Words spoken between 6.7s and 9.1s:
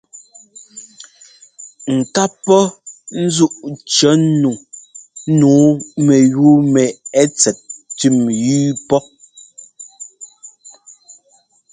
mɛ ɛ́ tsɛt tʉ́m yú pɔ́.